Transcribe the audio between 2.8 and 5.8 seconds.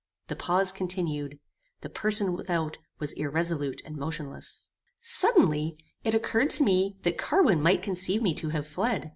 was irresolute and motionless. Suddenly,